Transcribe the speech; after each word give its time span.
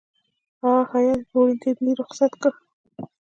هغه 0.63 0.97
هېئت 1.05 1.19
یې 1.21 1.27
په 1.29 1.35
ورین 1.41 1.57
تندي 1.61 1.91
رخصت 2.01 2.31
کړ. 2.41 2.53